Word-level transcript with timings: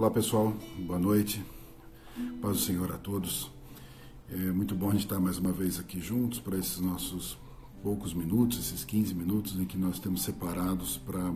Olá 0.00 0.10
pessoal, 0.10 0.54
boa 0.78 0.98
noite, 0.98 1.44
paz 2.40 2.56
do 2.56 2.62
Senhor 2.62 2.90
a 2.90 2.96
todos. 2.96 3.50
É 4.32 4.50
muito 4.50 4.74
bom 4.74 4.88
a 4.88 4.92
gente 4.92 5.02
estar 5.02 5.20
mais 5.20 5.36
uma 5.36 5.52
vez 5.52 5.78
aqui 5.78 6.00
juntos 6.00 6.40
para 6.40 6.56
esses 6.56 6.80
nossos 6.80 7.36
poucos 7.82 8.14
minutos, 8.14 8.58
esses 8.58 8.82
15 8.82 9.14
minutos 9.14 9.60
em 9.60 9.66
que 9.66 9.76
nós 9.76 9.98
temos 9.98 10.22
separados 10.22 10.96
para 10.96 11.34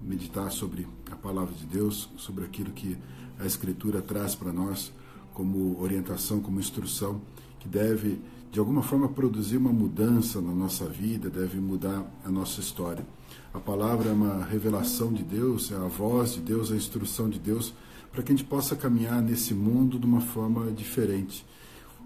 meditar 0.00 0.50
sobre 0.50 0.88
a 1.12 1.16
palavra 1.16 1.52
de 1.52 1.66
Deus, 1.66 2.08
sobre 2.16 2.46
aquilo 2.46 2.72
que 2.72 2.96
a 3.38 3.44
Escritura 3.44 4.00
traz 4.00 4.34
para 4.34 4.50
nós 4.50 4.90
como 5.34 5.78
orientação, 5.78 6.40
como 6.40 6.58
instrução, 6.58 7.20
que 7.64 7.68
deve 7.68 8.18
de 8.52 8.60
alguma 8.60 8.82
forma 8.82 9.08
produzir 9.08 9.56
uma 9.56 9.72
mudança 9.72 10.40
na 10.40 10.52
nossa 10.52 10.84
vida, 10.84 11.28
deve 11.28 11.58
mudar 11.58 12.04
a 12.24 12.30
nossa 12.30 12.60
história. 12.60 13.04
A 13.52 13.58
palavra 13.58 14.10
é 14.10 14.12
uma 14.12 14.44
revelação 14.44 15.12
de 15.12 15.24
Deus, 15.24 15.72
é 15.72 15.74
a 15.74 15.88
voz 15.88 16.34
de 16.34 16.40
Deus, 16.40 16.70
a 16.70 16.76
instrução 16.76 17.28
de 17.28 17.38
Deus, 17.38 17.74
para 18.12 18.22
que 18.22 18.30
a 18.30 18.36
gente 18.36 18.46
possa 18.46 18.76
caminhar 18.76 19.20
nesse 19.20 19.54
mundo 19.54 19.98
de 19.98 20.06
uma 20.06 20.20
forma 20.20 20.70
diferente. 20.70 21.44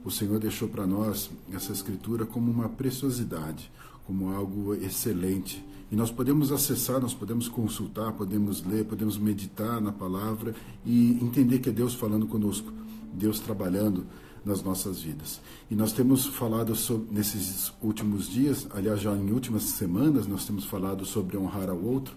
O 0.03 0.11
Senhor 0.11 0.39
deixou 0.39 0.69
para 0.69 0.87
nós 0.87 1.31
essa 1.53 1.73
escritura 1.73 2.25
como 2.25 2.51
uma 2.51 2.69
preciosidade, 2.69 3.71
como 4.07 4.33
algo 4.33 4.75
excelente. 4.75 5.63
E 5.91 5.97
nós 5.97 6.11
podemos 6.11 6.51
acessar, 6.51 6.99
nós 6.99 7.13
podemos 7.13 7.47
consultar, 7.47 8.13
podemos 8.13 8.65
ler, 8.65 8.87
podemos 8.87 9.19
meditar 9.19 9.83
na 9.83 9.93
palavra 9.93 10.55
e 10.87 11.19
entender 11.21 11.59
que 11.59 11.69
é 11.69 11.73
Deus 11.73 11.93
falando 11.93 12.27
conosco, 12.27 12.73
Deus 13.13 13.39
trabalhando 13.39 14.07
nas 14.49 14.63
nossas 14.63 15.01
vidas. 15.01 15.41
E 15.71 15.75
nós 15.75 15.93
temos 15.93 16.27
falado 16.27 16.75
sobre, 16.75 17.15
nesses 17.15 17.71
últimos 17.83 18.29
dias, 18.29 18.67
aliás, 18.75 19.01
já 19.01 19.15
em 19.15 19.31
últimas 19.31 19.63
semanas, 19.65 20.27
nós 20.27 20.47
temos 20.47 20.65
falado 20.65 21.05
sobre 21.05 21.37
honrar 21.37 21.69
ao 21.69 21.79
outro, 21.79 22.17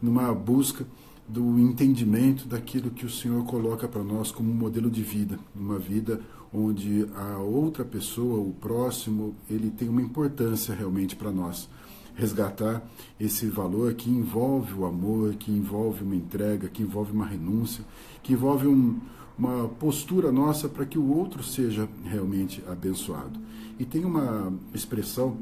numa 0.00 0.32
busca 0.32 0.86
do 1.26 1.58
entendimento 1.58 2.46
daquilo 2.46 2.90
que 2.90 3.04
o 3.04 3.10
Senhor 3.10 3.44
coloca 3.44 3.88
para 3.88 4.04
nós 4.04 4.30
como 4.30 4.50
um 4.50 4.54
modelo 4.54 4.90
de 4.90 5.02
vida, 5.02 5.38
uma 5.54 5.78
vida 5.78 6.20
onde 6.52 7.08
a 7.16 7.38
outra 7.38 7.84
pessoa, 7.84 8.38
o 8.38 8.52
próximo, 8.52 9.34
ele 9.50 9.70
tem 9.70 9.88
uma 9.88 10.02
importância 10.02 10.74
realmente 10.74 11.16
para 11.16 11.32
nós. 11.32 11.68
Resgatar 12.14 12.80
esse 13.18 13.46
valor 13.46 13.94
que 13.94 14.08
envolve 14.08 14.72
o 14.74 14.84
amor, 14.84 15.34
que 15.34 15.50
envolve 15.50 16.04
uma 16.04 16.14
entrega, 16.14 16.68
que 16.68 16.82
envolve 16.82 17.10
uma 17.10 17.26
renúncia, 17.26 17.84
que 18.22 18.34
envolve 18.34 18.68
um, 18.68 19.00
uma 19.38 19.68
postura 19.68 20.30
nossa 20.30 20.68
para 20.68 20.86
que 20.86 20.98
o 20.98 21.16
outro 21.16 21.42
seja 21.42 21.88
realmente 22.04 22.62
abençoado. 22.68 23.38
E 23.78 23.84
tem 23.84 24.04
uma 24.04 24.52
expressão 24.72 25.36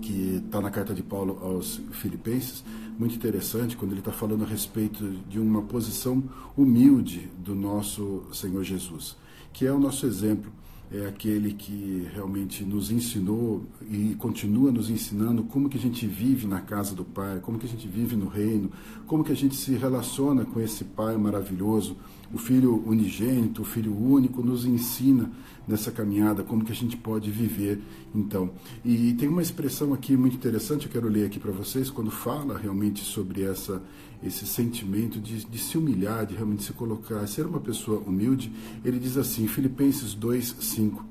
que 0.00 0.42
está 0.44 0.60
na 0.60 0.70
carta 0.70 0.94
de 0.94 1.02
Paulo 1.02 1.38
aos 1.42 1.80
Filipenses, 1.92 2.64
muito 2.98 3.14
interessante, 3.14 3.76
quando 3.76 3.92
ele 3.92 4.00
está 4.00 4.12
falando 4.12 4.44
a 4.44 4.46
respeito 4.46 5.10
de 5.28 5.38
uma 5.38 5.62
posição 5.62 6.22
humilde 6.56 7.28
do 7.38 7.54
nosso 7.54 8.22
Senhor 8.32 8.62
Jesus, 8.62 9.16
que 9.52 9.66
é 9.66 9.72
o 9.72 9.80
nosso 9.80 10.06
exemplo 10.06 10.50
é 10.92 11.06
aquele 11.06 11.52
que 11.52 12.08
realmente 12.12 12.64
nos 12.64 12.90
ensinou 12.90 13.64
e 13.88 14.16
continua 14.18 14.72
nos 14.72 14.90
ensinando 14.90 15.44
como 15.44 15.68
que 15.68 15.78
a 15.78 15.80
gente 15.80 16.04
vive 16.06 16.48
na 16.48 16.60
casa 16.60 16.94
do 16.96 17.04
Pai, 17.04 17.38
como 17.40 17.58
que 17.58 17.66
a 17.66 17.68
gente 17.68 17.86
vive 17.86 18.16
no 18.16 18.26
reino, 18.26 18.70
como 19.06 19.22
que 19.22 19.30
a 19.30 19.36
gente 19.36 19.54
se 19.54 19.74
relaciona 19.74 20.44
com 20.44 20.60
esse 20.60 20.82
Pai 20.82 21.16
maravilhoso, 21.16 21.96
o 22.32 22.38
Filho 22.38 22.82
unigênito, 22.86 23.62
o 23.62 23.64
Filho 23.64 23.96
único, 23.96 24.42
nos 24.42 24.64
ensina 24.64 25.30
nessa 25.66 25.92
caminhada 25.92 26.42
como 26.42 26.64
que 26.64 26.72
a 26.72 26.74
gente 26.74 26.96
pode 26.96 27.30
viver 27.30 27.80
então. 28.12 28.50
E 28.84 29.12
tem 29.14 29.28
uma 29.28 29.42
expressão 29.42 29.94
aqui 29.94 30.16
muito 30.16 30.34
interessante, 30.34 30.86
eu 30.86 30.92
quero 30.92 31.08
ler 31.08 31.26
aqui 31.26 31.38
para 31.38 31.52
vocês, 31.52 31.88
quando 31.88 32.10
fala 32.10 32.58
realmente 32.58 33.04
sobre 33.04 33.42
essa 33.42 33.80
esse 34.22 34.46
sentimento 34.46 35.18
de, 35.18 35.44
de, 35.44 35.58
se 35.58 35.78
humilhar, 35.78 36.26
de 36.26 36.34
realmente 36.34 36.62
se 36.62 36.72
colocar, 36.72 37.26
ser 37.26 37.46
uma 37.46 37.60
pessoa 37.60 38.00
humilde, 38.00 38.52
ele 38.84 38.98
diz 38.98 39.16
assim, 39.16 39.46
Filipenses 39.46 40.14
2, 40.14 40.56
5, 40.60 41.04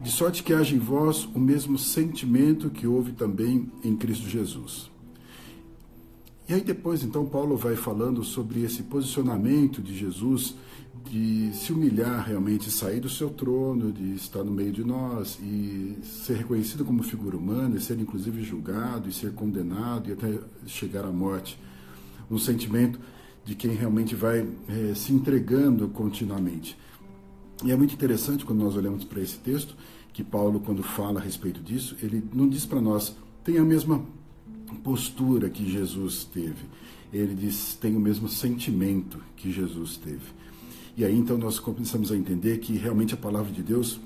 de 0.00 0.10
sorte 0.10 0.42
que 0.42 0.52
haja 0.52 0.74
em 0.74 0.78
vós 0.78 1.24
o 1.34 1.38
mesmo 1.38 1.78
sentimento 1.78 2.70
que 2.70 2.86
houve 2.86 3.12
também 3.12 3.70
em 3.84 3.96
Cristo 3.96 4.28
Jesus. 4.28 4.90
E 6.48 6.54
aí 6.54 6.62
depois, 6.62 7.04
então, 7.04 7.26
Paulo 7.26 7.56
vai 7.56 7.76
falando 7.76 8.24
sobre 8.24 8.62
esse 8.62 8.82
posicionamento 8.82 9.82
de 9.82 9.94
Jesus, 9.94 10.54
de 11.10 11.50
se 11.52 11.72
humilhar 11.72 12.26
realmente, 12.26 12.70
sair 12.70 13.00
do 13.00 13.08
seu 13.08 13.30
trono, 13.30 13.92
de 13.92 14.14
estar 14.14 14.42
no 14.42 14.50
meio 14.50 14.72
de 14.72 14.82
nós 14.82 15.38
e 15.42 15.98
ser 16.02 16.38
reconhecido 16.38 16.84
como 16.84 17.02
figura 17.02 17.36
humana, 17.36 17.76
e 17.76 17.80
ser 17.80 17.98
inclusive 18.00 18.42
julgado, 18.42 19.08
e 19.08 19.12
ser 19.12 19.32
condenado, 19.32 20.08
e 20.08 20.12
até 20.12 20.38
chegar 20.66 21.04
à 21.04 21.12
morte 21.12 21.58
um 22.30 22.38
sentimento 22.38 22.98
de 23.44 23.54
quem 23.54 23.72
realmente 23.72 24.14
vai 24.14 24.46
é, 24.68 24.94
se 24.94 25.12
entregando 25.12 25.88
continuamente. 25.88 26.76
E 27.64 27.72
é 27.72 27.76
muito 27.76 27.94
interessante 27.94 28.44
quando 28.44 28.60
nós 28.60 28.76
olhamos 28.76 29.04
para 29.04 29.20
esse 29.20 29.38
texto, 29.38 29.74
que 30.12 30.22
Paulo, 30.22 30.60
quando 30.60 30.82
fala 30.82 31.20
a 31.20 31.22
respeito 31.22 31.60
disso, 31.60 31.96
ele 32.02 32.22
não 32.32 32.48
diz 32.48 32.66
para 32.66 32.80
nós, 32.80 33.16
tem 33.42 33.58
a 33.58 33.64
mesma 33.64 34.04
postura 34.84 35.48
que 35.48 35.70
Jesus 35.70 36.24
teve. 36.24 36.66
Ele 37.12 37.34
diz, 37.34 37.74
tem 37.80 37.96
o 37.96 38.00
mesmo 38.00 38.28
sentimento 38.28 39.18
que 39.36 39.50
Jesus 39.50 39.96
teve. 39.96 40.38
E 40.96 41.04
aí 41.04 41.16
então 41.16 41.38
nós 41.38 41.58
começamos 41.58 42.12
a 42.12 42.16
entender 42.16 42.58
que 42.58 42.76
realmente 42.76 43.14
a 43.14 43.16
palavra 43.16 43.52
de 43.52 43.62
Deus 43.62 44.00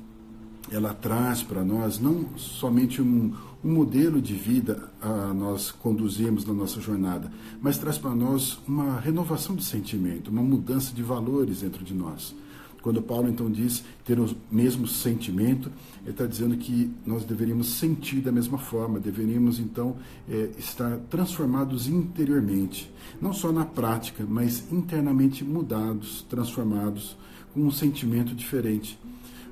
ela 0.73 0.95
traz 0.95 1.43
para 1.43 1.63
nós 1.63 1.99
não 1.99 2.27
somente 2.37 3.03
um, 3.03 3.35
um, 3.63 3.73
modelo 3.73 4.23
de 4.23 4.35
vida 4.35 4.91
a 5.01 5.33
nós 5.35 5.71
conduzirmos 5.71 6.47
na 6.47 6.55
nossa 6.55 6.81
jornada, 6.81 7.31
mas 7.61 7.79
traz 7.79 7.99
para 7.99 8.15
nós 8.15 8.59
uma 8.67 8.99
renovação 8.99 9.55
de 9.55 9.65
sentimento, 9.65 10.31
uma 10.31 10.43
mudança 10.43 10.95
de 10.95 11.03
valores 11.03 11.61
dentro 11.61 11.85
de 11.85 11.93
nós. 11.93 12.35
Quando 12.81 13.01
Paulo 13.01 13.29
então 13.29 13.49
diz 13.49 13.85
ter 14.05 14.19
o 14.19 14.29
mesmo 14.51 14.89
sentimento, 14.89 15.71
ele 16.01 16.11
está 16.11 16.27
dizendo 16.27 16.57
que 16.57 16.91
nós 17.07 17.25
deveríamos 17.25 17.75
sentir 17.75 18.21
da 18.21 18.33
mesma 18.33 18.59
forma, 18.59 18.99
deveríamos 18.99 19.61
então 19.61 19.97
é, 20.29 20.51
estar 20.59 20.99
transformados 21.09 21.87
interiormente, 21.87 22.91
não 23.21 23.33
só 23.33 23.53
na 23.53 23.65
prática, 23.65 24.27
mas 24.29 24.73
internamente 24.73 25.45
mudados, 25.45 26.27
transformados, 26.29 27.17
com 27.55 27.61
um 27.61 27.71
sentimento 27.71 28.35
diferente 28.35 28.99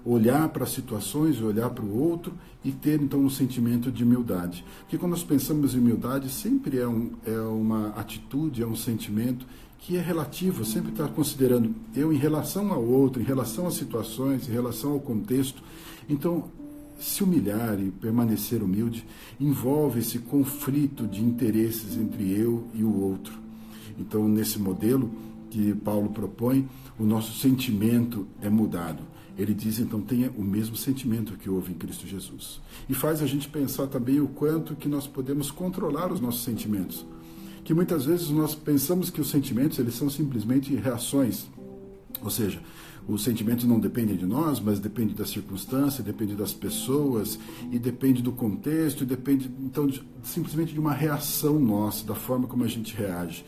olhar 0.05 0.49
para 0.49 0.67
situações, 0.67 1.41
olhar 1.41 1.71
para 1.71 1.85
o 1.85 1.99
outro 1.99 2.33
e 2.65 2.73
ter 2.73 3.01
então 3.01 3.21
um 3.21 3.31
sentimento 3.31 3.91
de 3.91 4.05
humildade. 4.05 4.65
Porque 4.81 4.99
quando 4.99 5.13
nós 5.13 5.25
pensamos 5.25 5.75
em 5.75 5.79
humildade, 5.79 6.29
sempre 6.29 6.79
é, 6.79 6.87
um, 6.87 7.11
é 7.27 7.39
uma 7.41 7.89
atitude, 7.91 8.63
é 8.63 8.67
um 8.67 8.77
sentimento 8.77 9.47
que 9.79 9.97
é 9.97 10.01
relativo, 10.01 10.65
sempre 10.65 10.93
está 10.93 11.09
considerando 11.09 11.75
eu 11.95 12.13
em 12.13 12.17
relação 12.17 12.71
ao 12.73 12.85
outro, 12.85 13.21
em 13.21 13.25
relação 13.25 13.67
às 13.67 13.75
situações, 13.75 14.49
em 14.49 14.53
relação 14.53 14.93
ao 14.93 15.01
contexto. 15.01 15.63
Então, 16.09 16.51
se 16.99 17.25
humilhar 17.25 17.81
e 17.81 17.91
permanecer 17.91 18.63
humilde 18.63 19.07
envolve 19.41 20.01
esse 20.01 20.19
conflito 20.19 21.07
de 21.07 21.23
interesses 21.23 21.97
entre 21.97 22.31
eu 22.31 22.69
e 22.75 22.85
o 22.85 22.95
outro. 22.95 23.33
Então, 23.99 24.29
nesse 24.29 24.59
modelo 24.59 25.11
que 25.51 25.75
Paulo 25.75 26.11
propõe, 26.11 26.69
o 26.99 27.05
nosso 27.05 27.39
sentimento 27.39 28.27
é 28.41 28.49
mudado. 28.49 29.03
Ele 29.37 29.55
diz, 29.55 29.79
então, 29.79 30.01
tenha 30.01 30.31
o 30.37 30.43
mesmo 30.43 30.77
sentimento 30.77 31.37
que 31.37 31.49
houve 31.49 31.73
em 31.73 31.75
Cristo 31.75 32.07
Jesus. 32.07 32.61
E 32.89 32.95
faz 32.95 33.23
a 33.23 33.27
gente 33.27 33.49
pensar 33.49 33.87
também 33.87 34.21
o 34.21 34.29
quanto 34.29 34.77
que 34.77 34.89
nós 34.89 35.07
podemos 35.07 35.51
controlar 35.51 36.13
os 36.13 36.21
nossos 36.21 36.43
sentimentos. 36.43 37.07
Que 37.65 37.75
muitas 37.75 38.05
vezes 38.05 38.31
nós 38.31 38.55
pensamos 38.55 39.11
que 39.11 39.21
os 39.21 39.31
sentimentos, 39.31 39.79
eles 39.79 39.95
são 39.95 40.11
simplesmente 40.11 40.75
reações. 40.75 41.49
Ou 42.23 42.31
seja, 42.31 42.61
os 43.09 43.25
sentimentos 43.25 43.65
não 43.65 43.81
dependem 43.81 44.17
de 44.17 44.27
nós, 44.27 44.61
mas 44.61 44.79
depende 44.79 45.15
da 45.15 45.25
circunstância, 45.25 46.03
depende 46.03 46.35
das 46.35 46.53
pessoas 46.53 47.39
e 47.73 47.79
depende 47.79 48.23
do 48.23 48.33
contexto, 48.33 49.03
e 49.03 49.07
depende 49.07 49.51
então 49.61 49.87
de, 49.87 50.03
simplesmente 50.23 50.73
de 50.73 50.79
uma 50.79 50.93
reação 50.93 51.59
nossa, 51.59 52.07
da 52.07 52.15
forma 52.15 52.47
como 52.47 52.63
a 52.63 52.69
gente 52.69 52.95
reage. 52.95 53.45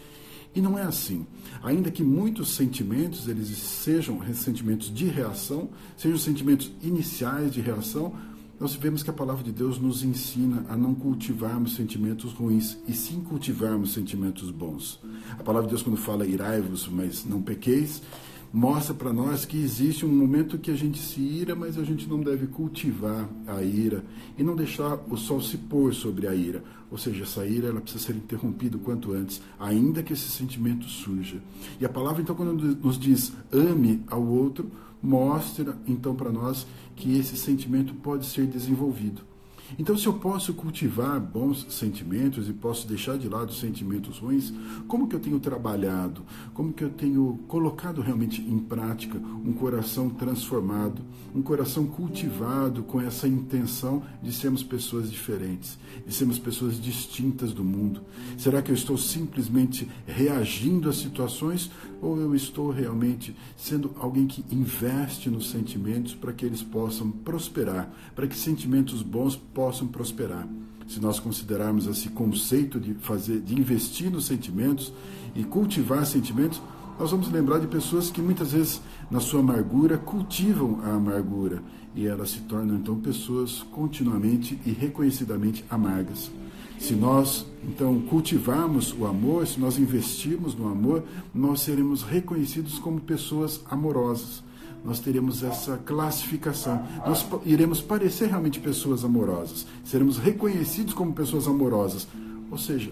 E 0.54 0.60
não 0.60 0.78
é 0.78 0.82
assim. 0.82 1.26
Ainda 1.62 1.90
que 1.90 2.02
muitos 2.02 2.54
sentimentos 2.54 3.26
eles 3.28 3.48
sejam 3.48 4.20
sentimentos 4.34 4.92
de 4.92 5.06
reação, 5.06 5.70
sejam 5.96 6.18
sentimentos 6.18 6.70
iniciais 6.82 7.52
de 7.52 7.60
reação, 7.60 8.14
nós 8.60 8.76
vemos 8.76 9.02
que 9.02 9.10
a 9.10 9.12
palavra 9.12 9.42
de 9.42 9.50
Deus 9.50 9.78
nos 9.78 10.04
ensina 10.04 10.64
a 10.68 10.76
não 10.76 10.94
cultivarmos 10.94 11.74
sentimentos 11.74 12.32
ruins 12.32 12.78
e 12.86 12.92
sim 12.92 13.20
cultivarmos 13.20 13.92
sentimentos 13.92 14.52
bons. 14.52 15.00
A 15.32 15.42
palavra 15.42 15.66
de 15.66 15.70
Deus, 15.70 15.82
quando 15.82 15.96
fala 15.96 16.24
irai-vos, 16.24 16.86
mas 16.86 17.24
não 17.24 17.42
pequeis, 17.42 18.02
mostra 18.52 18.92
para 18.92 19.12
nós 19.12 19.46
que 19.46 19.56
existe 19.56 20.04
um 20.04 20.14
momento 20.14 20.58
que 20.58 20.70
a 20.70 20.76
gente 20.76 20.98
se 20.98 21.20
ira, 21.20 21.56
mas 21.56 21.78
a 21.78 21.84
gente 21.84 22.06
não 22.06 22.20
deve 22.20 22.46
cultivar 22.46 23.28
a 23.46 23.62
ira 23.62 24.04
e 24.36 24.42
não 24.42 24.54
deixar 24.54 25.00
o 25.08 25.16
sol 25.16 25.40
se 25.40 25.56
pôr 25.56 25.94
sobre 25.94 26.26
a 26.28 26.34
ira. 26.34 26.62
Ou 26.90 26.98
seja, 26.98 27.22
essa 27.22 27.46
ira 27.46 27.68
ela 27.68 27.80
precisa 27.80 28.04
ser 28.04 28.16
interrompida 28.16 28.76
o 28.76 28.80
quanto 28.80 29.12
antes, 29.12 29.40
ainda 29.58 30.02
que 30.02 30.12
esse 30.12 30.28
sentimento 30.28 30.84
surja. 30.84 31.42
E 31.80 31.86
a 31.86 31.88
palavra, 31.88 32.20
então, 32.20 32.36
quando 32.36 32.76
nos 32.76 32.98
diz 32.98 33.32
ame 33.50 34.02
ao 34.06 34.22
outro, 34.22 34.70
mostra 35.02 35.76
então 35.86 36.14
para 36.14 36.30
nós 36.30 36.66
que 36.94 37.18
esse 37.18 37.36
sentimento 37.36 37.94
pode 37.94 38.26
ser 38.26 38.46
desenvolvido. 38.46 39.31
Então, 39.78 39.96
se 39.96 40.06
eu 40.06 40.14
posso 40.14 40.52
cultivar 40.54 41.18
bons 41.20 41.66
sentimentos 41.70 42.48
e 42.48 42.52
posso 42.52 42.86
deixar 42.86 43.16
de 43.16 43.28
lado 43.28 43.52
sentimentos 43.52 44.18
ruins, 44.18 44.52
como 44.86 45.08
que 45.08 45.16
eu 45.16 45.20
tenho 45.20 45.40
trabalhado? 45.40 46.22
Como 46.52 46.72
que 46.72 46.84
eu 46.84 46.90
tenho 46.90 47.40
colocado 47.48 48.00
realmente 48.00 48.40
em 48.40 48.58
prática 48.58 49.18
um 49.18 49.52
coração 49.52 50.10
transformado, 50.10 51.02
um 51.34 51.42
coração 51.42 51.86
cultivado 51.86 52.82
com 52.82 53.00
essa 53.00 53.26
intenção 53.26 54.02
de 54.22 54.32
sermos 54.32 54.62
pessoas 54.62 55.10
diferentes, 55.10 55.78
de 56.06 56.12
sermos 56.12 56.38
pessoas 56.38 56.80
distintas 56.80 57.52
do 57.52 57.64
mundo? 57.64 58.02
Será 58.36 58.60
que 58.60 58.70
eu 58.70 58.74
estou 58.74 58.98
simplesmente 58.98 59.88
reagindo 60.06 60.88
às 60.88 60.96
situações 60.96 61.70
ou 62.00 62.18
eu 62.18 62.34
estou 62.34 62.70
realmente 62.70 63.34
sendo 63.56 63.94
alguém 63.98 64.26
que 64.26 64.44
investe 64.54 65.30
nos 65.30 65.50
sentimentos 65.50 66.14
para 66.14 66.32
que 66.32 66.44
eles 66.44 66.62
possam 66.62 67.10
prosperar, 67.10 67.92
para 68.14 68.26
que 68.26 68.36
sentimentos 68.36 69.02
bons 69.02 69.36
possam 69.54 69.86
prosperar. 69.86 70.46
Se 70.86 71.00
nós 71.00 71.18
considerarmos 71.18 71.86
esse 71.86 72.08
conceito 72.10 72.78
de 72.78 72.94
fazer, 72.94 73.40
de 73.40 73.58
investir 73.58 74.10
nos 74.10 74.26
sentimentos 74.26 74.92
e 75.34 75.44
cultivar 75.44 76.04
sentimentos, 76.04 76.60
nós 76.98 77.10
vamos 77.10 77.30
lembrar 77.30 77.58
de 77.58 77.66
pessoas 77.66 78.10
que 78.10 78.20
muitas 78.20 78.52
vezes, 78.52 78.80
na 79.10 79.20
sua 79.20 79.40
amargura, 79.40 79.96
cultivam 79.96 80.80
a 80.84 80.94
amargura 80.94 81.62
e 81.94 82.06
elas 82.06 82.30
se 82.30 82.40
tornam 82.40 82.76
então 82.76 82.98
pessoas 83.00 83.64
continuamente 83.72 84.58
e 84.66 84.70
reconhecidamente 84.70 85.64
amargas. 85.70 86.30
Se 86.78 86.94
nós 86.94 87.46
então 87.64 88.00
cultivarmos 88.02 88.94
o 88.98 89.06
amor, 89.06 89.46
se 89.46 89.60
nós 89.60 89.78
investirmos 89.78 90.54
no 90.54 90.68
amor, 90.68 91.04
nós 91.34 91.60
seremos 91.60 92.02
reconhecidos 92.02 92.78
como 92.78 93.00
pessoas 93.00 93.62
amorosas 93.70 94.42
nós 94.84 94.98
teremos 94.98 95.42
essa 95.42 95.76
classificação. 95.78 96.82
Nós 97.06 97.24
iremos 97.44 97.80
parecer 97.80 98.28
realmente 98.28 98.60
pessoas 98.60 99.04
amorosas, 99.04 99.66
seremos 99.84 100.18
reconhecidos 100.18 100.94
como 100.94 101.12
pessoas 101.12 101.46
amorosas. 101.46 102.06
Ou 102.50 102.58
seja, 102.58 102.90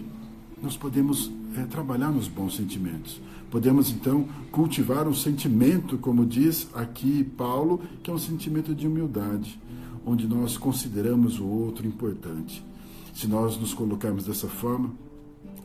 nós 0.61 0.77
podemos 0.77 1.31
é, 1.57 1.63
trabalhar 1.63 2.11
nos 2.11 2.27
bons 2.27 2.55
sentimentos. 2.55 3.19
Podemos 3.49 3.89
então 3.89 4.25
cultivar 4.51 5.07
um 5.07 5.13
sentimento, 5.13 5.97
como 5.97 6.25
diz 6.25 6.69
aqui 6.73 7.23
Paulo, 7.23 7.81
que 8.01 8.09
é 8.09 8.13
um 8.13 8.17
sentimento 8.17 8.73
de 8.73 8.87
humildade, 8.87 9.59
onde 10.05 10.25
nós 10.25 10.57
consideramos 10.57 11.39
o 11.39 11.45
outro 11.45 11.85
importante. 11.85 12.63
Se 13.13 13.27
nós 13.27 13.57
nos 13.57 13.73
colocarmos 13.73 14.25
dessa 14.25 14.47
forma, 14.47 14.91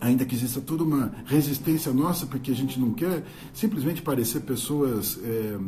ainda 0.01 0.25
que 0.25 0.35
exista 0.35 0.61
toda 0.61 0.85
uma 0.85 1.13
resistência 1.25 1.93
nossa, 1.93 2.27
porque 2.27 2.51
a 2.51 2.55
gente 2.55 2.79
não 2.79 2.93
quer 2.93 3.25
simplesmente 3.53 4.03
parecer 4.03 4.41
pessoas 4.41 5.19
é, 5.23 5.59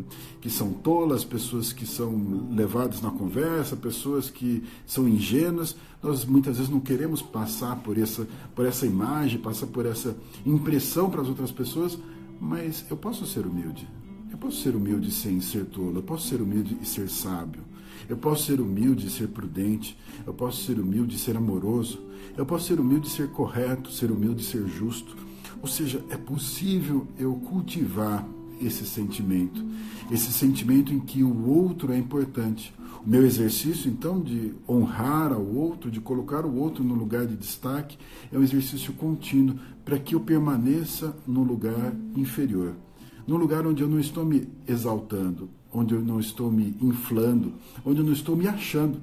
que 0.41 0.51
são 0.51 0.73
tolas, 0.73 1.25
pessoas 1.25 1.73
que 1.73 1.87
são 1.87 2.49
levadas 2.51 3.01
na 3.01 3.11
conversa, 3.11 3.77
pessoas 3.77 4.31
que 4.31 4.63
são 4.87 5.09
ingênuas. 5.09 5.77
Nós 6.03 6.25
muitas 6.25 6.57
vezes 6.57 6.71
não 6.71 6.81
queremos 6.81 7.23
passar 7.23 7.77
por 7.77 7.99
essa, 7.99 8.27
por 8.55 8.67
essa 8.67 8.87
imagem, 8.87 9.39
passar 9.41 9.67
por 9.67 9.87
essa 9.87 10.17
impressão 10.45 11.11
para 11.11 11.23
as 11.23 11.29
outras 11.29 11.51
pessoas, 11.51 11.99
mas 12.41 12.85
eu 12.91 12.97
posso 12.97 13.27
ser 13.27 13.47
humilde. 13.47 13.89
Eu 14.31 14.37
posso 14.37 14.61
ser 14.61 14.77
humilde 14.77 15.11
sem 15.11 15.41
ser 15.41 15.65
tolo, 15.65 15.97
eu 15.97 16.03
posso 16.03 16.29
ser 16.29 16.41
humilde 16.41 16.77
e 16.81 16.87
ser 16.87 17.09
sábio. 17.09 17.63
Eu 18.09 18.17
posso 18.17 18.45
ser 18.45 18.61
humilde 18.61 19.07
e 19.07 19.11
ser 19.11 19.29
prudente. 19.29 19.99
Eu 20.27 20.35
posso 20.35 20.65
ser 20.65 20.79
humilde 20.79 21.17
e 21.17 21.19
ser 21.19 21.37
amoroso. 21.37 22.01
Eu 22.37 22.45
posso 22.45 22.67
ser 22.67 22.79
humilde 22.79 23.09
e 23.09 23.11
ser 23.11 23.29
correto, 23.31 23.91
ser 23.91 24.11
humilde 24.11 24.43
e 24.43 24.47
ser 24.47 24.67
justo. 24.69 25.17
Ou 25.61 25.69
seja, 25.69 26.05
é 26.11 26.17
possível 26.17 27.07
eu 27.19 27.35
cultivar 27.35 28.27
esse 28.61 28.85
sentimento, 28.85 29.65
esse 30.11 30.33
sentimento 30.33 30.93
em 30.93 31.01
que 31.01 31.23
o 31.23 31.49
outro 31.49 31.93
é 31.93 31.99
importante. 31.99 32.75
O 33.05 33.09
meu 33.09 33.25
exercício, 33.25 33.91
então, 33.91 34.21
de 34.21 34.53
honrar 34.69 35.33
ao 35.33 35.45
outro, 35.45 35.91
de 35.91 36.01
colocar 36.01 36.45
o 36.45 36.57
outro 36.57 36.83
no 36.83 36.95
lugar 36.95 37.27
de 37.27 37.37
destaque, 37.37 37.97
é 38.33 38.39
um 38.39 38.43
exercício 38.43 38.93
contínuo 38.93 39.57
para 39.85 39.99
que 39.99 40.15
eu 40.15 40.21
permaneça 40.21 41.17
no 41.27 41.43
lugar 41.43 41.95
inferior, 42.17 42.75
no 43.27 43.37
lugar 43.37 43.67
onde 43.67 43.83
eu 43.83 43.89
não 43.89 44.01
estou 44.01 44.25
me 44.25 44.49
exaltando, 44.67 45.49
onde 45.79 45.95
eu 45.95 46.01
não 46.01 46.21
estou 46.21 46.51
me 46.51 46.75
inflando, 46.81 47.53
onde 47.85 48.01
eu 48.01 48.05
não 48.05 48.13
estou 48.13 48.37
me 48.37 48.47
achando, 48.47 48.99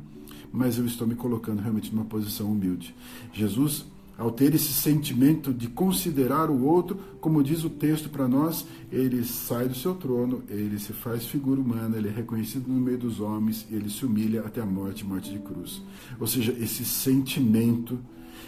mas 0.51 0.77
eu 0.77 0.86
estou 0.86 1.07
me 1.07 1.16
colocando 1.16 1.62
realmente 1.62 1.94
numa 1.94 2.06
posição 2.06 2.51
humilde. 2.51 2.95
Jesus, 3.33 3.86
ao 4.18 4.31
ter 4.31 4.54
esse 4.56 4.72
sentimento 4.72 5.54
de 5.54 5.68
considerar 5.68 6.50
o 6.50 6.63
outro, 6.63 6.98
como 7.19 7.44
diz 7.44 7.63
o 7.63 7.69
texto 7.69 8.10
para 8.10 8.27
nós, 8.27 8.66
ele 8.92 9.24
sai 9.24 9.68
do 9.68 9.75
seu 9.75 9.94
trono, 9.95 10.44
ele 10.50 10.80
se 10.80 10.94
faz 10.94 11.25
figura 11.25 11.60
humana, 11.60 11.98
ele 11.98 12.07
é 12.07 12.12
reconhecido 12.12 12.68
no 12.68 12.80
meio 12.80 12.98
dos 12.98 13.19
homens, 13.19 13.66
ele 13.69 13.89
se 13.89 14.06
humilha 14.06 14.42
até 14.42 14.62
a 14.62 14.66
morte, 14.66 15.06
morte 15.06 15.31
de 15.31 15.39
cruz. 15.39 15.81
Ou 16.19 16.27
seja, 16.27 16.54
esse 16.54 16.86
sentimento 16.86 18.00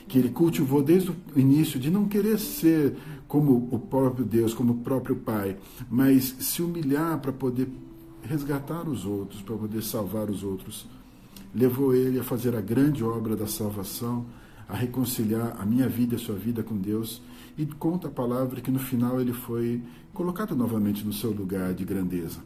que 0.08 0.18
ele 0.18 0.30
cultivou 0.30 0.82
desde 0.82 1.12
o 1.12 1.16
início 1.36 1.80
de 1.80 1.90
não 1.90 2.06
querer 2.06 2.40
ser 2.40 2.96
como 3.28 3.68
o 3.72 3.78
próprio 3.78 4.24
Deus, 4.24 4.54
como 4.54 4.72
o 4.72 4.78
próprio 4.78 5.18
Pai, 5.18 5.58
mas 5.90 6.36
se 6.40 6.62
humilhar 6.62 7.20
para 7.20 7.34
poder 7.34 7.68
resgatar 8.28 8.88
os 8.88 9.06
outros, 9.06 9.42
para 9.42 9.56
poder 9.56 9.82
salvar 9.82 10.30
os 10.30 10.44
outros. 10.44 10.86
Levou 11.56 11.96
ele 11.96 12.20
a 12.20 12.24
fazer 12.24 12.56
a 12.56 12.62
grande 12.62 13.04
obra 13.04 13.36
da 13.36 13.48
salvação, 13.48 14.26
a 14.68 14.76
reconciliar 14.76 15.56
a 15.60 15.66
minha 15.66 15.88
vida 15.88 16.16
e 16.16 16.18
a 16.18 16.20
sua 16.20 16.36
vida 16.36 16.62
com 16.62 16.78
Deus. 16.78 17.22
E 17.58 17.66
conta 17.66 18.08
a 18.08 18.12
palavra 18.12 18.62
que 18.62 18.70
no 18.70 18.80
final 18.80 19.20
ele 19.20 19.34
foi 19.34 19.82
colocado 20.14 20.56
novamente 20.56 21.04
no 21.04 21.14
seu 21.14 21.32
lugar 21.32 21.74
de 21.74 21.86
grandeza. 21.86 22.40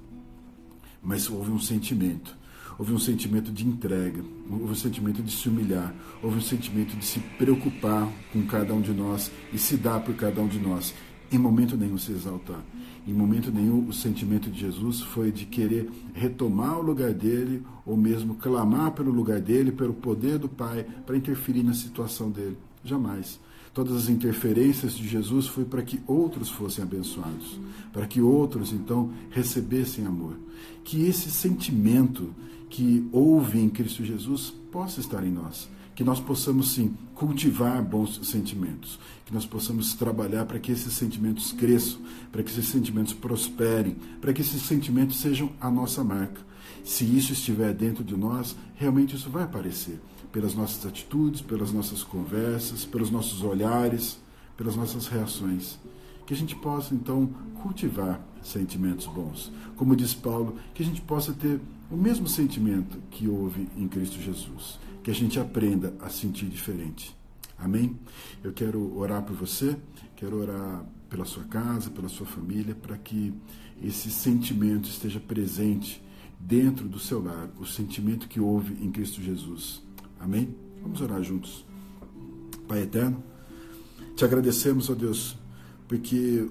Mas 1.04 1.30
houve 1.30 1.52
um 1.52 1.60
sentimento, 1.60 2.38
houve 2.78 2.94
um 2.94 3.00
sentimento 3.00 3.52
de 3.52 3.68
entrega, 3.68 4.24
houve 4.50 4.72
um 4.72 4.76
sentimento 4.76 5.22
de 5.22 5.32
se 5.32 5.50
humilhar, 5.50 5.94
houve 6.22 6.38
um 6.38 6.42
sentimento 6.42 6.96
de 6.96 7.04
se 7.04 7.20
preocupar 7.38 8.08
com 8.32 8.46
cada 8.46 8.74
um 8.74 8.82
de 8.82 8.94
nós 8.94 9.32
e 9.52 9.58
se 9.58 9.78
dar 9.78 10.00
por 10.00 10.16
cada 10.16 10.40
um 10.42 10.48
de 10.48 10.60
nós, 10.60 10.94
em 11.32 11.38
momento 11.38 11.78
nenhum 11.78 11.98
se 11.98 12.12
exaltar. 12.12 12.64
Em 13.08 13.14
momento 13.14 13.52
nenhum 13.52 13.88
o 13.88 13.94
sentimento 13.94 14.50
de 14.50 14.60
Jesus 14.60 15.02
foi 15.02 15.32
de 15.32 15.46
querer 15.46 15.90
retomar 16.14 16.78
o 16.78 16.82
lugar 16.82 17.14
dele, 17.14 17.64
ou 17.86 17.96
mesmo 17.98 18.36
clamar 18.36 18.92
pelo 18.92 19.12
lugar 19.12 19.40
dele, 19.40 19.72
pelo 19.72 19.94
poder 19.94 20.38
do 20.38 20.50
Pai, 20.50 20.86
para 21.06 21.18
interferir 21.18 21.64
na 21.64 21.74
situação 21.74 22.30
dele. 22.30 22.58
Jamais. 22.84 23.40
Todas 23.74 23.96
as 23.96 24.10
interferências 24.10 24.94
de 24.94 25.08
Jesus 25.08 25.48
foi 25.48 25.64
para 25.64 25.82
que 25.82 26.02
outros 26.06 26.50
fossem 26.50 26.84
abençoados, 26.84 27.58
para 27.94 28.06
que 28.06 28.22
outros 28.22 28.74
então 28.74 29.12
recebessem 29.30 30.06
amor. 30.06 30.36
Que 30.84 31.06
esse 31.08 31.32
sentimento 31.32 32.36
que 32.70 33.08
houve 33.12 33.60
em 33.60 33.70
Cristo 33.70 34.04
Jesus 34.04 34.54
possa 34.72 35.00
estar 35.00 35.26
em 35.26 35.32
nós 35.32 35.70
que 35.96 36.04
nós 36.04 36.20
possamos 36.20 36.72
sim 36.72 36.96
cultivar 37.16 37.84
bons 37.84 38.20
sentimentos, 38.28 39.00
que 39.26 39.34
nós 39.34 39.46
possamos 39.46 39.94
trabalhar 39.94 40.46
para 40.46 40.60
que 40.60 40.72
esses 40.72 40.94
sentimentos 40.94 41.52
cresçam, 41.52 42.00
para 42.32 42.42
que 42.42 42.50
esses 42.50 42.66
sentimentos 42.66 43.14
prosperem, 43.14 43.96
para 44.20 44.34
que 44.34 44.42
esses 44.42 44.62
sentimentos 44.64 45.20
sejam 45.20 45.52
a 45.60 45.70
nossa 45.70 46.04
marca. 46.04 46.42
Se 46.84 47.04
isso 47.04 47.34
estiver 47.34 47.74
dentro 47.74 48.04
de 48.04 48.16
nós, 48.16 48.56
realmente 48.76 49.16
isso 49.16 49.30
vai 49.30 49.44
aparecer 49.44 50.00
pelas 50.32 50.56
nossas 50.56 50.86
atitudes, 50.86 51.42
pelas 51.42 51.72
nossas 51.72 52.02
conversas, 52.02 52.86
pelos 52.86 53.12
nossos 53.12 53.44
olhares, 53.44 54.18
pelas 54.58 54.76
nossas 54.76 55.08
reações. 55.08 55.78
Que 56.26 56.34
a 56.34 56.38
gente 56.38 56.56
possa 56.56 56.96
então 56.96 57.28
cultivar 57.62 58.26
sentimentos 58.42 59.06
bons. 59.06 59.52
Como 59.76 59.96
diz 59.96 60.14
Paulo, 60.14 60.56
que 60.74 60.82
a 60.82 60.86
gente 60.86 61.02
possa 61.02 61.34
ter 61.34 61.60
o 61.92 61.98
mesmo 61.98 62.28
sentimento 62.28 62.98
que 63.12 63.28
houve 63.28 63.68
em 63.78 63.88
Cristo 63.88 64.20
Jesus 64.20 64.80
que 65.04 65.12
a 65.12 65.14
gente 65.14 65.40
aprenda 65.40 65.94
a 66.00 66.10
sentir 66.10 66.46
diferente. 66.48 67.16
Amém? 67.58 67.98
Eu 68.44 68.54
quero 68.54 68.98
orar 68.98 69.24
por 69.24 69.36
você, 69.36 69.78
quero 70.16 70.38
orar 70.38 70.86
pela 71.10 71.26
sua 71.26 71.44
casa, 71.44 71.90
pela 71.90 72.10
sua 72.10 72.26
família, 72.26 72.74
para 72.74 72.98
que 72.98 73.34
esse 73.84 74.10
sentimento 74.10 74.90
esteja 74.90 75.20
presente 75.20 76.04
dentro 76.40 76.88
do 76.88 77.00
seu 77.00 77.24
lar, 77.24 77.50
o 77.60 77.66
sentimento 77.66 78.28
que 78.28 78.40
houve 78.40 78.74
em 78.84 78.92
Cristo 78.92 79.22
Jesus. 79.22 79.82
Amém? 80.20 80.56
Vamos 80.82 81.02
orar 81.02 81.22
juntos. 81.22 81.66
Pai 82.68 82.84
eterno, 82.84 83.24
te 84.16 84.26
agradecemos, 84.26 84.90
ó 84.90 84.96
Deus, 84.96 85.38
porque 85.88 86.48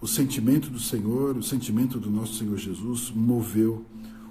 o 0.00 0.06
sentimento 0.06 0.68
do 0.68 0.78
Senhor, 0.78 1.36
o 1.36 1.42
sentimento 1.42 1.98
do 1.98 2.10
nosso 2.10 2.34
Senhor 2.34 2.56
Jesus 2.58 3.10
moveu 3.10 3.84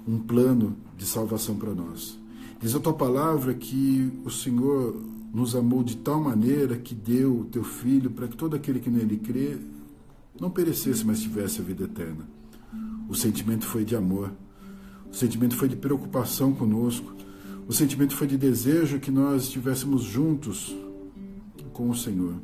um 0.06 0.18
plano 0.18 0.76
de 0.96 1.06
salvação 1.06 1.56
para 1.56 1.74
nós. 1.74 2.21
Diz 2.62 2.76
a 2.76 2.78
tua 2.78 2.92
palavra 2.92 3.52
que 3.54 4.08
o 4.24 4.30
Senhor 4.30 4.94
nos 5.34 5.56
amou 5.56 5.82
de 5.82 5.96
tal 5.96 6.20
maneira 6.20 6.76
que 6.76 6.94
deu 6.94 7.40
o 7.40 7.44
teu 7.46 7.64
filho 7.64 8.08
para 8.08 8.28
que 8.28 8.36
todo 8.36 8.54
aquele 8.54 8.78
que 8.78 8.88
nele 8.88 9.16
crê 9.16 9.58
não 10.40 10.48
perecesse, 10.48 11.04
mas 11.04 11.20
tivesse 11.20 11.60
a 11.60 11.64
vida 11.64 11.82
eterna. 11.82 12.24
O 13.08 13.16
sentimento 13.16 13.66
foi 13.66 13.84
de 13.84 13.96
amor, 13.96 14.30
o 15.10 15.14
sentimento 15.14 15.56
foi 15.56 15.68
de 15.68 15.74
preocupação 15.74 16.52
conosco, 16.52 17.12
o 17.66 17.72
sentimento 17.72 18.14
foi 18.14 18.28
de 18.28 18.38
desejo 18.38 19.00
que 19.00 19.10
nós 19.10 19.42
estivéssemos 19.42 20.04
juntos 20.04 20.72
com 21.72 21.90
o 21.90 21.96
Senhor. 21.96 22.34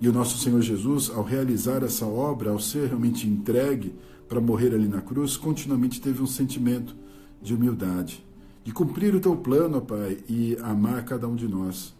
E 0.00 0.08
o 0.08 0.12
nosso 0.12 0.38
Senhor 0.38 0.62
Jesus, 0.62 1.10
ao 1.10 1.24
realizar 1.24 1.82
essa 1.82 2.06
obra, 2.06 2.50
ao 2.50 2.60
ser 2.60 2.86
realmente 2.86 3.26
entregue 3.26 3.92
para 4.28 4.40
morrer 4.40 4.72
ali 4.72 4.86
na 4.86 5.00
cruz, 5.00 5.36
continuamente 5.36 6.00
teve 6.00 6.22
um 6.22 6.28
sentimento 6.28 6.94
de 7.42 7.52
humildade 7.52 8.24
de 8.64 8.72
cumprir 8.72 9.14
o 9.14 9.20
teu 9.20 9.36
plano, 9.36 9.80
Pai, 9.80 10.18
e 10.28 10.56
amar 10.62 11.04
cada 11.04 11.26
um 11.26 11.34
de 11.34 11.48
nós, 11.48 11.94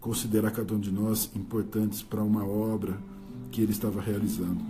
considerar 0.00 0.50
cada 0.50 0.74
um 0.74 0.80
de 0.80 0.90
nós 0.90 1.30
importantes 1.34 2.02
para 2.02 2.22
uma 2.22 2.44
obra 2.44 2.98
que 3.50 3.62
Ele 3.62 3.72
estava 3.72 4.00
realizando. 4.00 4.60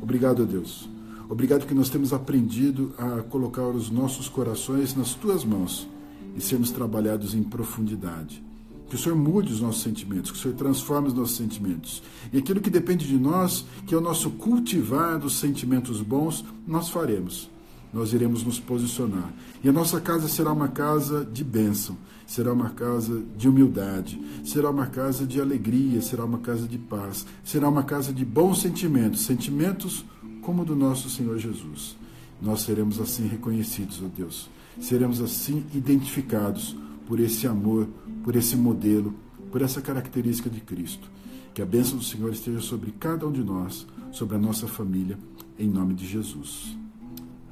Obrigado, 0.00 0.44
Deus. 0.44 0.88
Obrigado 1.28 1.66
que 1.66 1.74
nós 1.74 1.88
temos 1.88 2.12
aprendido 2.12 2.92
a 2.98 3.22
colocar 3.22 3.66
os 3.68 3.90
nossos 3.90 4.28
corações 4.28 4.94
nas 4.94 5.14
tuas 5.14 5.44
mãos 5.44 5.88
e 6.36 6.40
sermos 6.40 6.70
trabalhados 6.70 7.34
em 7.34 7.42
profundidade. 7.42 8.42
Que 8.88 8.96
o 8.96 8.98
Senhor 8.98 9.16
mude 9.16 9.52
os 9.52 9.60
nossos 9.60 9.82
sentimentos, 9.82 10.30
que 10.30 10.36
o 10.36 10.40
Senhor 10.40 10.54
transforme 10.54 11.08
os 11.08 11.14
nossos 11.14 11.36
sentimentos. 11.36 12.02
E 12.32 12.38
aquilo 12.38 12.60
que 12.60 12.68
depende 12.68 13.06
de 13.06 13.16
nós, 13.16 13.64
que 13.86 13.94
é 13.94 13.98
o 13.98 14.00
nosso 14.00 14.30
cultivar 14.30 15.18
dos 15.18 15.38
sentimentos 15.38 16.02
bons, 16.02 16.44
nós 16.66 16.90
faremos. 16.90 17.50
Nós 17.94 18.12
iremos 18.12 18.42
nos 18.42 18.58
posicionar. 18.58 19.32
E 19.62 19.68
a 19.68 19.72
nossa 19.72 20.00
casa 20.00 20.26
será 20.26 20.52
uma 20.52 20.66
casa 20.66 21.24
de 21.24 21.44
bênção, 21.44 21.96
será 22.26 22.52
uma 22.52 22.70
casa 22.70 23.22
de 23.38 23.48
humildade, 23.48 24.20
será 24.44 24.68
uma 24.68 24.86
casa 24.86 25.24
de 25.24 25.40
alegria, 25.40 26.02
será 26.02 26.24
uma 26.24 26.38
casa 26.38 26.66
de 26.66 26.76
paz, 26.76 27.24
será 27.44 27.68
uma 27.68 27.84
casa 27.84 28.12
de 28.12 28.24
bons 28.24 28.60
sentimentos, 28.60 29.20
sentimentos 29.20 30.04
como 30.42 30.62
o 30.62 30.64
do 30.64 30.74
nosso 30.74 31.08
Senhor 31.08 31.38
Jesus. 31.38 31.96
Nós 32.42 32.62
seremos 32.62 33.00
assim 33.00 33.28
reconhecidos, 33.28 34.02
ó 34.04 34.08
Deus. 34.08 34.50
Seremos 34.80 35.20
assim 35.20 35.64
identificados 35.72 36.76
por 37.06 37.20
esse 37.20 37.46
amor, 37.46 37.86
por 38.24 38.34
esse 38.34 38.56
modelo, 38.56 39.14
por 39.52 39.62
essa 39.62 39.80
característica 39.80 40.50
de 40.50 40.60
Cristo. 40.60 41.08
Que 41.54 41.62
a 41.62 41.66
bênção 41.66 41.96
do 41.96 42.02
Senhor 42.02 42.32
esteja 42.32 42.60
sobre 42.60 42.90
cada 42.90 43.24
um 43.24 43.30
de 43.30 43.44
nós, 43.44 43.86
sobre 44.10 44.34
a 44.34 44.38
nossa 44.38 44.66
família, 44.66 45.16
em 45.56 45.68
nome 45.68 45.94
de 45.94 46.04
Jesus. 46.06 46.76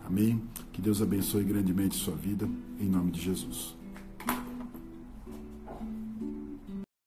Amém. 0.06 0.42
Que 0.72 0.82
Deus 0.82 1.00
abençoe 1.00 1.44
grandemente 1.44 1.96
sua 1.96 2.14
vida, 2.14 2.48
em 2.80 2.88
nome 2.88 3.10
de 3.10 3.20
Jesus. 3.20 3.81